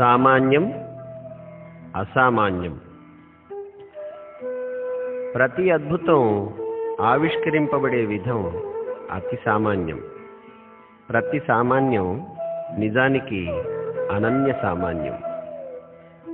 [0.00, 0.72] సామాన్యం
[1.96, 2.80] అసామాన్యం.
[5.34, 6.50] ప్రతి అద్భుతం
[7.00, 8.62] ఆవిష్కరింపబడే విధం
[9.12, 10.00] అతి సామాన్యం.
[11.10, 12.26] ప్రతి సామాన్యం
[12.78, 13.50] నిజానికి
[14.12, 15.18] అనన్య సామాన్యం.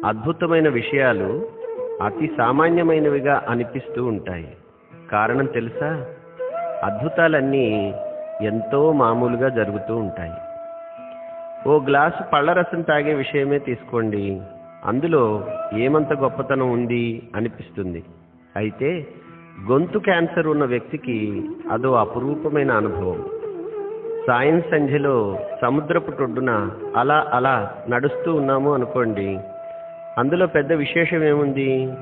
[0.07, 1.49] అద్భుతమైన విషయాలు
[2.03, 4.57] అతి సామాన్యమైనవిగా అనిపిస్తూ ఉంటాయి.
[5.13, 6.07] కారణం తెలుసా?
[6.85, 7.95] అద్భుతాలన్నీ
[8.43, 10.33] ఎంతో మామూలుగా జరుగుతూ ఉంటాయి.
[11.67, 14.41] ఓ గ్లాసు పళ్ళరసం తాగే విషయమే తీసుకోండి.
[14.85, 18.05] అందులో ఏమంత గొప్పతనం ఉంది అనిపిస్తుంది.
[18.57, 19.07] అయితే
[19.71, 23.25] గొంతు క్యాన్సర్ ఉన్న వ్యక్తికి అదో అపురూపమైన అనుభవం.
[24.27, 29.39] సాయం సంధ్యలో సముద్రపు టొడ్డున అలా అలా నడుస్తూ ఉన్నాము అనుకోండి.
[30.19, 31.93] అందులో పెద్ద విశేషం ఏముంది?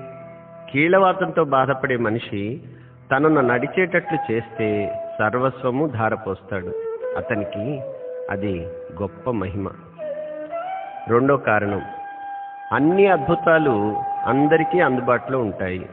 [0.73, 2.61] కీళ్ళవాతంతో బాధపడే మనిషి
[3.13, 6.73] తనను నడిచేటట్లు చేస్తే సర్వస్వము ధారపోస్తాడు.
[7.17, 7.81] అతనికి
[8.31, 8.67] అది
[9.03, 9.69] గొప్ప మహిమ.
[11.09, 11.83] రెండో కారణం
[12.73, 13.97] అన్ని అద్భుతాలు
[14.27, 15.89] అందరికీ అందుబాటులో ఉంటాయి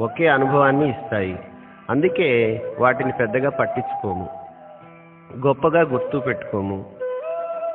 [0.00, 1.38] ఒకే అనుభవాన్ని ఇస్తాయి.
[1.90, 4.28] అందుకే వాటిని పెద్దగా పట్టించుకోము
[5.46, 6.84] గొప్పగా గుర్తు పెట్టుకోము.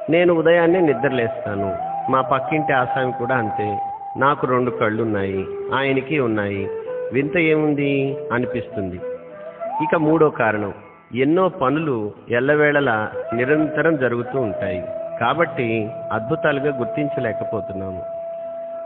[0.09, 1.77] నేను ఉదయాన్నే నిద్రలేస్తాను
[2.11, 3.79] మా పక్కింటి ఆసామి కూడా అంతే.
[4.17, 6.69] నాకు రెండు కళ్ళు ఉన్నాయి ఆయనకి ఉన్నాయి.
[7.13, 8.17] వింత ఏముంది?
[8.33, 8.95] అనిపిస్తుంది.
[9.83, 10.73] ఇక మూడో కారణం
[11.15, 14.85] ఎన్నో పనులు ఎల్లవేళలా నిరంతరం జరుగుతూ ఉంటాయి.
[15.19, 18.03] కాబట్టి అద్భుతాలుగా గుర్తించలేకపోతున్నాము.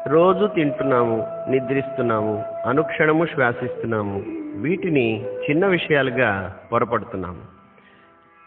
[0.07, 4.21] రోజు తింటున్నాము నిద్రిస్తున్నాము అనుక్షణము శ్వాసిస్తున్నాము.
[4.61, 7.37] వీటిని చిన్న విషయాలుగా పొరపడుతున్నాము.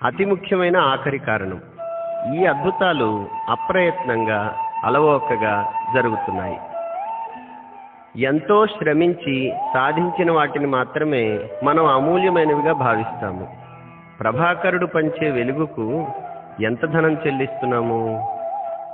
[0.04, 1.60] అతి ముఖ్యమైన ఆఖరి కారణం
[2.34, 6.58] ఈ అద్భుతాలు అప్రయత్నంగా అలవోకగా జరుగుతున్నాయి.
[8.22, 13.63] ఎంతో శ్రమించి సాధించిన వాటిని మాత్రమే మనం అమూల్యమైనవిగా భావిస్తాము.
[14.20, 16.06] ప్రభాకరుడు పంచే వెలుగుకు
[16.62, 18.28] ఎంత ధనం చెల్లిస్తున్నాము?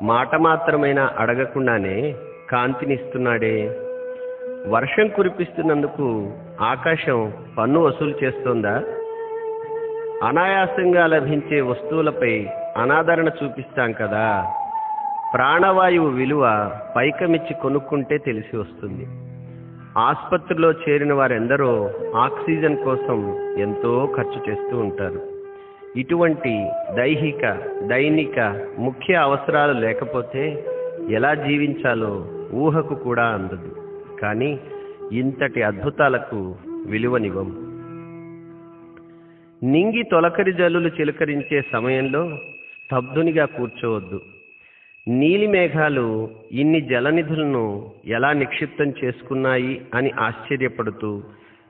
[0.02, 2.14] మాట మాత్రమైనా అడగకుండానే
[2.50, 3.76] కాంతినిస్తున్నాడే.
[4.68, 8.82] వర్షం కురిపిస్తున్నందుకు ఆకాశం పన్ను వసూలు చేస్తోందా?
[10.24, 12.46] అనాయాసంగా లభించే వస్తువులపై
[12.76, 14.54] అనాదరణ చూపిస్తాం కదా.
[15.34, 19.29] ప్రాణవాయువు విలువ పైకమిచ్చి కొనుక్కుంటే తెలిసి వస్తుంది.
[19.98, 25.20] ఆసుపత్రిలో చేరిన వారెందరో ఆక్సిజన్ కోసం ఎంతో ఖర్చు చేస్తూ ఉంటారు.
[25.96, 30.64] ఇటువంటి దైహిక దైనిక ముఖ్య అవసరాలు లేకపోతే
[31.10, 33.76] ఎలా జీవించాలో ఊహకు కూడా అందదు.
[34.20, 34.60] కానీ
[35.12, 36.54] ఇంతటి అద్భుతాలకు
[36.86, 37.48] విలువనివ్వం.
[39.62, 42.38] నింగి తొలకరి జల్లులు చిలకరించే సమయంలో
[42.86, 44.20] స్తబ్దునిగా కూర్చోవద్దు.
[45.18, 46.06] నీలి మేఘాలు
[46.52, 51.10] ఇన్ని జలనిధులను ఎలా నిక్షిప్తం చేసుకున్నాయి అని ఆశ్చర్యపడుతూ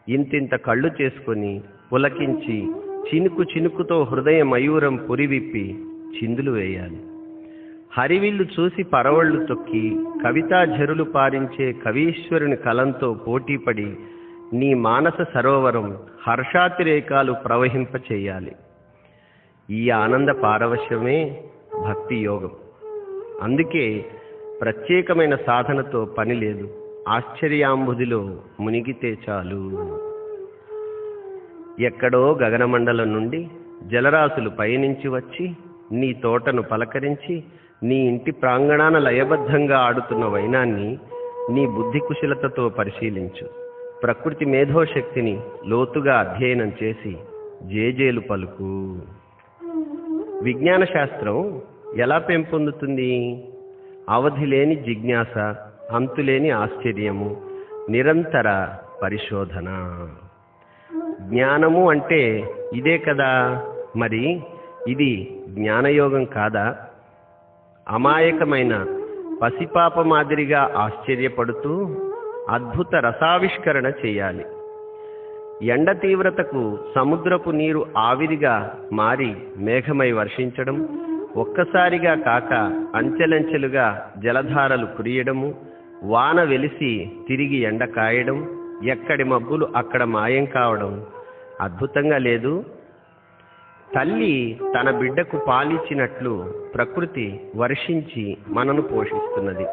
[0.08, 1.52] ఇంతింత కళ్ళు చేసుకొని
[1.92, 2.56] పులకించి
[3.08, 5.64] చినుకు చినుకుతో హృదయ మయూరం పురివిప్పి
[6.16, 7.00] చిందులు వేయాలి.
[7.92, 9.84] హరివిల్లు చూసి పరవళ్ళు తొక్కి
[10.24, 13.88] కవితా ఝరులు పారించే కవీశ్వరుని కలంతో పోటీపడి
[14.52, 18.52] నీ మానస సరోవరం హర్షాతిరేకాలు ప్రవహింప చేయాలి
[19.70, 21.18] ఈ ఆనంద పారవశ్యమే
[21.88, 22.50] భక్తి యోగం.
[23.42, 24.04] అందుకే
[24.60, 26.68] ప్రత్యేకమైన సాధనతో పని లేదు.
[27.08, 29.70] ఆశ్చర్యాంబుదిలో మునిగితే చాలు.
[31.82, 33.48] ఎక్కడో గగనమండలం నుండి
[33.86, 35.50] జలరాశులు పయనించి వచ్చి
[35.92, 37.44] నీ తోటను పలకరించి
[37.82, 40.98] నీ ఇంటి ప్రాంగణాన లయబద్ధంగా ఆడుతున్న వైనాన్ని
[41.50, 43.48] నీ బుద్ధి కుశలతతో పరిశీలించు.
[44.02, 47.16] ప్రకృతి మేధోశక్తిని లోతుగా అధ్యయనం చేసి
[47.62, 48.98] జేజేలు పలుకు.
[50.42, 51.62] విజ్ఞాన శాస్త్రం
[51.96, 53.44] ఎలా పెంపొందుతుంది?
[54.08, 55.38] అవధి లేని జిజ్ఞాస
[55.92, 57.36] అంతులేని ఆశ్చర్యము
[57.90, 58.68] నిరంతర
[59.02, 59.66] పరిశోధన.
[61.20, 63.62] జ్ఞానము అంటే ఇదే కదా?
[63.96, 64.40] మరి
[64.88, 66.76] ఇది జ్ఞానయోగం కాదా?
[67.88, 68.86] అమాయకమైన
[69.42, 71.96] పసిపాప మాదిరిగా ఆశ్చర్యపడుతూ
[72.48, 74.44] అద్భుత రసావిష్కరణ చేయాలి.
[75.62, 80.88] ఎండ తీవ్రతకు సముద్రపు నీరు ఆవిరిగా మారి మేఘమై వర్షించడం
[81.36, 82.52] ఒక్కసారిగా కాక
[82.94, 85.54] అంచెలంచెలుగా జలధారలు కురియడము
[86.02, 88.48] వాన వెలిసి తిరిగి ఎండ కాయడం
[88.84, 91.06] ఎక్కడి మబ్బులు అక్కడ మాయం కావడం
[91.60, 92.64] అద్భుతంగా లేదు.
[93.94, 99.64] తల్లి తన బిడ్డకు పాలిచ్చినట్లు ప్రకృతి వర్షించి మనను పోషిస్తున్నది.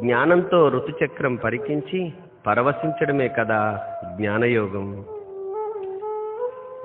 [0.00, 2.12] జ్ఞానంతో ఋతుచక్రం పరికించి
[2.46, 3.80] పరవశించడమే కదా
[4.16, 5.04] జ్ఞానయోగం.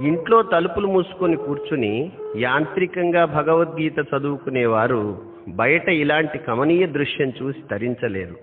[0.01, 5.17] ఇంట్లో తలుపులు మూసుకొని కూర్చుని యాంత్రికంగా భగవద్గీత చదువుకునేవారు
[5.47, 8.35] బయట ఇలాంటి కమనీయ దృశ్యం చూసి తరించలేరు.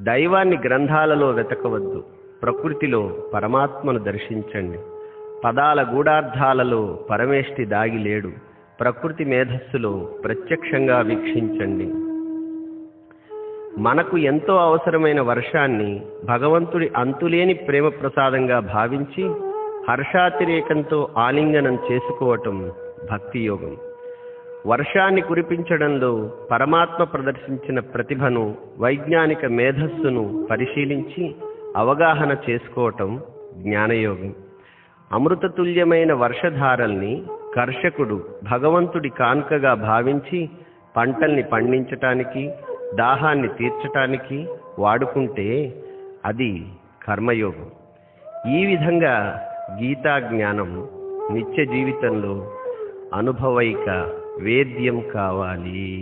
[0.00, 2.04] దైవాన్ని గ్రంథాలలో వెతకవద్దు
[2.42, 4.78] ప్రకృతిలో పరమాత్మను దర్శించండి.
[5.44, 8.30] పదాల గూఢార్థాలలో పరమేష్టి దాగి లేడు
[8.80, 11.86] ప్రకృతి మేధస్సులో ప్రత్యక్షంగా వీక్షించండి.
[13.80, 19.51] మనకు ఎంతో అవసరమైన వర్షాన్ని భగవంతుడి అంతులేని ప్రేమ ప్రసాదంగా భావించి
[19.88, 22.70] హర్షాతిరేకంతో ఆలింగనం చేసుకోవటం
[23.10, 23.76] భక్తి యోగం
[24.66, 31.34] వర్షాన్ని కురిపించడంలో పరమాత్మ ప్రదర్శించిన ప్రతిభను వైజ్ఞానిక మేధస్సును పరిశీలించి
[31.76, 33.20] అవగాహన చేసుకోవటం
[33.56, 34.34] జ్ఞానయోగం.
[35.12, 37.22] అమృతతుల్యమైన వర్షధారల్ని
[37.56, 40.50] కర్షకుడు భగవంతుడి కాన్కగా భావించి
[40.96, 42.52] పంటల్ని పండించటానికి
[42.94, 45.74] దాహాన్ని తీర్చటానికి వాడుకుంటే
[46.24, 46.66] అది
[47.06, 47.70] కర్మయోగం.
[48.56, 49.14] ఈ విధంగా
[49.80, 50.70] గీతా జ్ఞానం
[51.32, 52.34] నిత్య జీవితంలో
[53.14, 53.88] అనుభవైక
[54.38, 55.92] వేద్యం కావాలి.